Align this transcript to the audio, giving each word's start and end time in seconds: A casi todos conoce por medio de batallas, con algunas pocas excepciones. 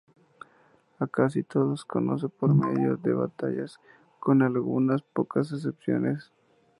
A 0.97 1.05
casi 1.05 1.43
todos 1.43 1.85
conoce 1.85 2.27
por 2.27 2.55
medio 2.55 2.97
de 2.97 3.13
batallas, 3.13 3.77
con 4.19 4.41
algunas 4.41 5.03
pocas 5.03 5.51
excepciones. 5.51 6.31